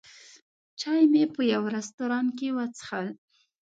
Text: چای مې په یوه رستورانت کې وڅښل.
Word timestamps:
چای 0.79 1.03
مې 1.11 1.23
په 1.33 1.41
یوه 1.53 1.69
رستورانت 1.77 2.29
کې 2.37 2.49
وڅښل. 2.57 3.07